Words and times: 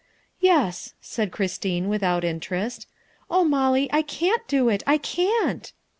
"Yes," 0.51 0.95
said 0.99 1.31
Christine, 1.31 1.87
without 1.87 2.23
interest." 2.23 2.87
Oh 3.29 3.43
Molly, 3.43 3.87
I 3.93 4.01
can't 4.01 4.41
do 4.47 4.67
it! 4.67 4.81
I 4.87 4.97
can't!" 4.97 5.71